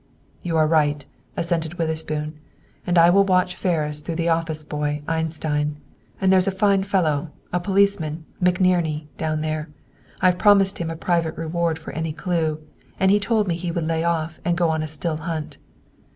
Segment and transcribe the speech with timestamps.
[0.41, 1.05] "You are right,"
[1.37, 2.39] assented Witherspoon,
[2.87, 5.77] "and I will watch Ferris through the office boy, Einstein,
[6.19, 9.69] and there's a fine fellow, a policeman, McNerney, down there.
[10.19, 12.63] I've promised him a private reward for any clue,
[12.99, 15.59] and he told me he would lay off and go on a still hunt.